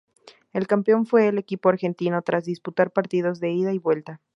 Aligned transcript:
El 0.51 0.65
campeón 0.65 1.05
fue 1.05 1.27
el 1.27 1.37
equipo 1.37 1.69
argentino 1.69 2.23
tras 2.23 2.45
disputar 2.45 2.89
partidos 2.89 3.39
de 3.39 3.51
ida 3.51 3.71
y 3.71 3.77
vuelta. 3.77 4.19